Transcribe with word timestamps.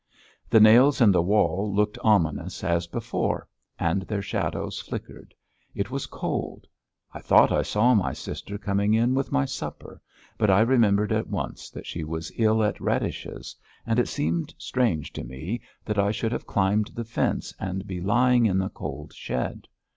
The 0.49 0.59
nails 0.59 0.99
in 0.99 1.11
the 1.11 1.21
wall 1.21 1.71
looked 1.71 1.99
ominous 2.03 2.63
as 2.63 2.87
before 2.87 3.47
and 3.77 4.01
their 4.01 4.23
shadows 4.23 4.79
flickered. 4.79 5.35
It 5.75 5.91
was 5.91 6.07
cold. 6.07 6.65
I 7.13 7.19
thought 7.19 7.51
I 7.51 7.61
saw 7.61 7.93
my 7.93 8.11
sister 8.11 8.57
coming 8.57 8.95
in 8.95 9.13
with 9.13 9.31
my 9.31 9.45
supper, 9.45 10.01
but 10.39 10.49
I 10.49 10.61
remembered 10.61 11.11
at 11.11 11.27
once 11.29 11.69
that 11.69 11.85
she 11.85 12.03
was 12.03 12.31
ill 12.35 12.63
at 12.63 12.81
Radish's, 12.81 13.55
and 13.85 13.99
it 13.99 14.07
seemed 14.07 14.55
strange 14.57 15.13
to 15.13 15.23
me 15.23 15.61
that 15.85 15.99
I 15.99 16.09
should 16.09 16.31
have 16.31 16.47
climbed 16.47 16.87
the 16.95 17.05
fence 17.05 17.53
and 17.59 17.85
be 17.85 18.01
lying 18.01 18.47
in 18.47 18.57
the 18.57 18.69
cold 18.69 19.13
shed. 19.13 19.67